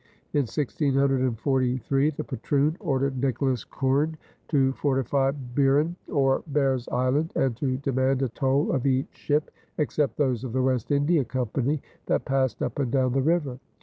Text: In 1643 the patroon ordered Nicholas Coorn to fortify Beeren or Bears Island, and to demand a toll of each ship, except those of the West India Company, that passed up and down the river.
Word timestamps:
In 0.33 0.47
1643 0.47 2.09
the 2.09 2.23
patroon 2.23 2.75
ordered 2.79 3.19
Nicholas 3.21 3.63
Coorn 3.63 4.17
to 4.47 4.71
fortify 4.73 5.29
Beeren 5.53 5.95
or 6.07 6.41
Bears 6.47 6.87
Island, 6.89 7.31
and 7.35 7.55
to 7.57 7.77
demand 7.77 8.23
a 8.23 8.29
toll 8.29 8.71
of 8.71 8.87
each 8.87 9.13
ship, 9.15 9.51
except 9.77 10.17
those 10.17 10.43
of 10.43 10.53
the 10.53 10.63
West 10.63 10.89
India 10.89 11.23
Company, 11.23 11.83
that 12.07 12.25
passed 12.25 12.63
up 12.63 12.79
and 12.79 12.91
down 12.91 13.11
the 13.11 13.21
river. 13.21 13.59